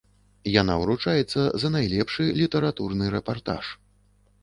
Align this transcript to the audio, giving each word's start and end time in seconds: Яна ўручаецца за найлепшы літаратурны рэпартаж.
Яна 0.61 0.77
ўручаецца 0.83 1.45
за 1.65 1.73
найлепшы 1.77 2.29
літаратурны 2.43 3.15
рэпартаж. 3.19 3.63